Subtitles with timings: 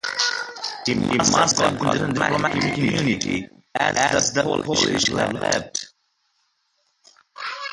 [0.87, 5.93] He must have gotten diplomatic immunity as the police have left.